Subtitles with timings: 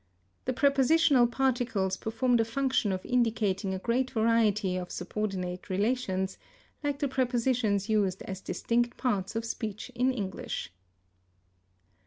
[0.45, 6.39] The prepositional particles perform the function of indicating a great variety of subordinate relations,
[6.83, 10.73] like the prepositions used as distinct parts of speech in English.